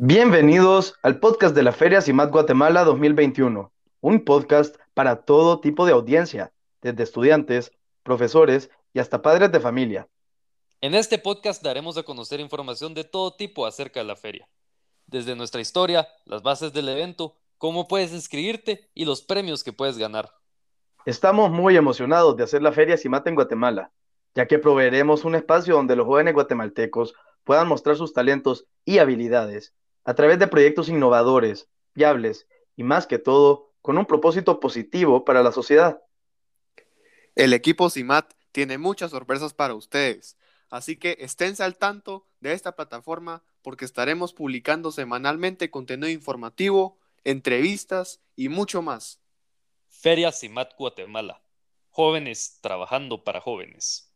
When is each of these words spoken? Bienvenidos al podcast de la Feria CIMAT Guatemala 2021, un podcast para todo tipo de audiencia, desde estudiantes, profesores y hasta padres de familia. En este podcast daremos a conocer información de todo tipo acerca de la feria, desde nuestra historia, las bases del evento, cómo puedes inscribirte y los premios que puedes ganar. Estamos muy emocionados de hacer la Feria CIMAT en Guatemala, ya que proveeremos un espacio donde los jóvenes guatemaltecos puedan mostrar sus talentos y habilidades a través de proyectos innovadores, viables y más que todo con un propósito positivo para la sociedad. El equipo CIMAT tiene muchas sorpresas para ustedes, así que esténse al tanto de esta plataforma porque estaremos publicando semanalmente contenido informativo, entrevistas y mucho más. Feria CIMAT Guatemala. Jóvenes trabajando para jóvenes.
Bienvenidos 0.00 0.94
al 1.02 1.18
podcast 1.18 1.56
de 1.56 1.64
la 1.64 1.72
Feria 1.72 2.00
CIMAT 2.00 2.30
Guatemala 2.30 2.84
2021, 2.84 3.72
un 4.00 4.24
podcast 4.24 4.76
para 4.94 5.24
todo 5.24 5.58
tipo 5.58 5.86
de 5.86 5.92
audiencia, 5.92 6.52
desde 6.80 7.02
estudiantes, 7.02 7.72
profesores 8.04 8.70
y 8.92 9.00
hasta 9.00 9.22
padres 9.22 9.50
de 9.50 9.58
familia. 9.58 10.06
En 10.80 10.94
este 10.94 11.18
podcast 11.18 11.64
daremos 11.64 11.98
a 11.98 12.04
conocer 12.04 12.38
información 12.38 12.94
de 12.94 13.02
todo 13.02 13.34
tipo 13.34 13.66
acerca 13.66 13.98
de 13.98 14.06
la 14.06 14.14
feria, 14.14 14.48
desde 15.08 15.34
nuestra 15.34 15.60
historia, 15.60 16.06
las 16.26 16.44
bases 16.44 16.72
del 16.72 16.88
evento, 16.88 17.34
cómo 17.56 17.88
puedes 17.88 18.12
inscribirte 18.12 18.88
y 18.94 19.04
los 19.04 19.20
premios 19.20 19.64
que 19.64 19.72
puedes 19.72 19.98
ganar. 19.98 20.30
Estamos 21.06 21.50
muy 21.50 21.76
emocionados 21.76 22.36
de 22.36 22.44
hacer 22.44 22.62
la 22.62 22.70
Feria 22.70 22.96
CIMAT 22.96 23.26
en 23.26 23.34
Guatemala, 23.34 23.90
ya 24.36 24.46
que 24.46 24.60
proveeremos 24.60 25.24
un 25.24 25.34
espacio 25.34 25.74
donde 25.74 25.96
los 25.96 26.06
jóvenes 26.06 26.34
guatemaltecos 26.34 27.14
puedan 27.42 27.66
mostrar 27.66 27.96
sus 27.96 28.12
talentos 28.12 28.64
y 28.84 28.98
habilidades 28.98 29.74
a 30.08 30.14
través 30.14 30.38
de 30.38 30.46
proyectos 30.46 30.88
innovadores, 30.88 31.68
viables 31.94 32.46
y 32.76 32.82
más 32.82 33.06
que 33.06 33.18
todo 33.18 33.74
con 33.82 33.98
un 33.98 34.06
propósito 34.06 34.58
positivo 34.58 35.22
para 35.26 35.42
la 35.42 35.52
sociedad. 35.52 36.02
El 37.34 37.52
equipo 37.52 37.90
CIMAT 37.90 38.32
tiene 38.50 38.78
muchas 38.78 39.10
sorpresas 39.10 39.52
para 39.52 39.74
ustedes, 39.74 40.38
así 40.70 40.96
que 40.96 41.18
esténse 41.20 41.62
al 41.62 41.76
tanto 41.76 42.26
de 42.40 42.54
esta 42.54 42.74
plataforma 42.74 43.42
porque 43.60 43.84
estaremos 43.84 44.32
publicando 44.32 44.92
semanalmente 44.92 45.70
contenido 45.70 46.08
informativo, 46.08 46.98
entrevistas 47.24 48.22
y 48.34 48.48
mucho 48.48 48.80
más. 48.80 49.20
Feria 49.88 50.32
CIMAT 50.32 50.74
Guatemala. 50.78 51.42
Jóvenes 51.90 52.60
trabajando 52.62 53.24
para 53.24 53.42
jóvenes. 53.42 54.07